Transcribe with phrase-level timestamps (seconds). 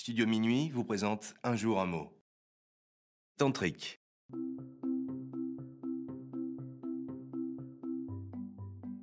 [0.00, 2.10] Studio Minuit vous présente Un jour un mot.
[3.36, 4.00] Tantrique.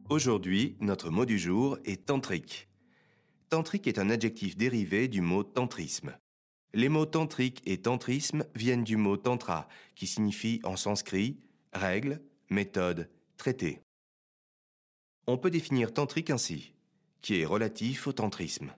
[0.09, 2.67] Aujourd'hui, notre mot du jour est tantrique.
[3.49, 6.17] Tantrique est un adjectif dérivé du mot tantrisme.
[6.73, 11.39] Les mots tantrique et tantrisme viennent du mot tantra, qui signifie en sanskrit
[11.73, 13.07] règle, méthode,
[13.37, 13.83] traité.
[15.27, 16.73] On peut définir tantrique ainsi,
[17.21, 18.73] qui est relatif au tantrisme.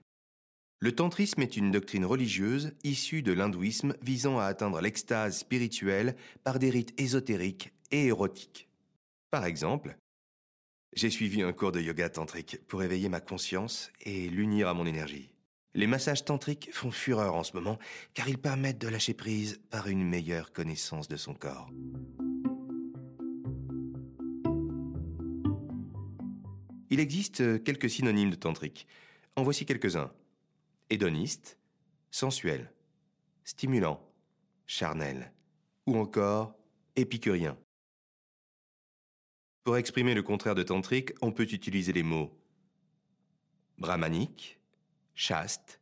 [0.82, 6.58] Le tantrisme est une doctrine religieuse issue de l'hindouisme visant à atteindre l'extase spirituelle par
[6.58, 8.66] des rites ésotériques et érotiques.
[9.30, 9.98] Par exemple,
[10.94, 14.86] j'ai suivi un cours de yoga tantrique pour éveiller ma conscience et l'unir à mon
[14.86, 15.34] énergie.
[15.74, 17.78] Les massages tantriques font fureur en ce moment
[18.14, 21.70] car ils permettent de lâcher prise par une meilleure connaissance de son corps.
[26.88, 28.86] Il existe quelques synonymes de tantrique.
[29.36, 30.10] En voici quelques-uns.
[30.90, 31.56] Hédoniste,
[32.10, 32.72] sensuel,
[33.44, 34.00] stimulant,
[34.66, 35.32] charnel,
[35.86, 36.54] ou encore
[36.96, 37.56] épicurien.
[39.62, 42.36] Pour exprimer le contraire de tantrique, on peut utiliser les mots
[43.78, 44.60] brahmanique,
[45.14, 45.80] chaste,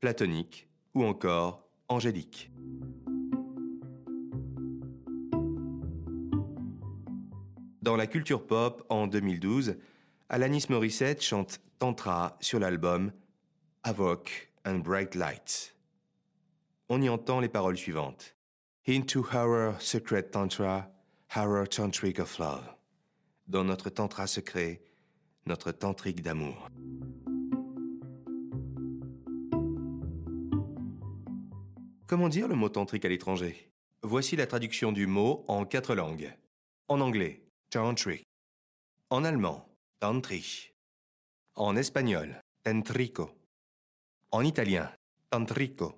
[0.00, 2.50] platonique ou encore angélique.
[7.82, 9.76] Dans la culture pop, en 2012,
[10.28, 13.12] Alanis Morissette chante Tantra sur l'album
[13.86, 15.74] Avoc and Bright Lights.
[16.88, 18.34] On y entend les paroles suivantes.
[18.86, 20.88] Into our secret tantra,
[21.36, 22.64] our tantric of love.
[23.46, 24.80] Dans notre tantra secret,
[25.44, 26.70] notre tantrique d'amour.
[32.06, 33.70] Comment dire le mot tantrique à l'étranger?
[34.02, 36.32] Voici la traduction du mot en quatre langues.
[36.88, 38.24] En anglais, tantric.
[39.10, 39.68] En allemand,
[40.00, 40.72] tantrich.
[41.54, 43.30] En espagnol, tantrico.
[44.34, 44.90] En italien,
[45.30, 45.94] tantrico.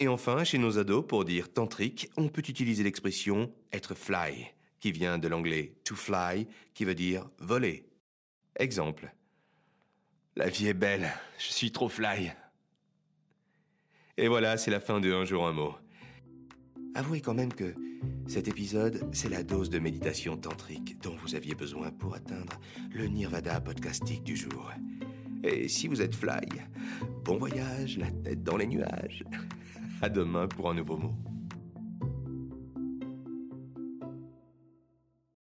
[0.00, 4.90] Et enfin, chez nos ados, pour dire tantrique, on peut utiliser l'expression être fly, qui
[4.90, 7.90] vient de l'anglais to fly, qui veut dire voler.
[8.58, 9.14] Exemple.
[10.34, 12.32] La vie est belle, je suis trop fly.
[14.16, 15.74] Et voilà, c'est la fin de Un jour un mot.
[16.94, 17.74] Avouez quand même que
[18.28, 22.58] cet épisode, c'est la dose de méditation tantrique dont vous aviez besoin pour atteindre
[22.90, 24.72] le nirvana podcastique du jour.
[25.46, 26.48] Et si vous êtes fly,
[27.24, 29.22] bon voyage, la tête dans les nuages.
[30.02, 31.14] À demain pour un nouveau mot.